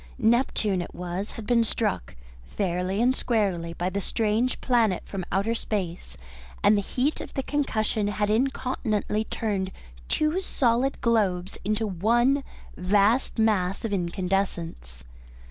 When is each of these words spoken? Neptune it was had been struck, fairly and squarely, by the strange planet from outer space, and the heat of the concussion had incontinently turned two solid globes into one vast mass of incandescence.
Neptune 0.17 0.81
it 0.81 0.95
was 0.95 1.33
had 1.33 1.45
been 1.45 1.63
struck, 1.63 2.15
fairly 2.43 3.03
and 3.03 3.15
squarely, 3.15 3.73
by 3.73 3.87
the 3.91 4.01
strange 4.01 4.59
planet 4.59 5.03
from 5.05 5.23
outer 5.31 5.53
space, 5.53 6.17
and 6.63 6.75
the 6.75 6.81
heat 6.81 7.21
of 7.21 7.35
the 7.35 7.43
concussion 7.43 8.07
had 8.07 8.31
incontinently 8.31 9.25
turned 9.25 9.71
two 10.07 10.41
solid 10.41 10.99
globes 11.01 11.59
into 11.63 11.85
one 11.85 12.43
vast 12.75 13.37
mass 13.37 13.85
of 13.85 13.93
incandescence. 13.93 15.03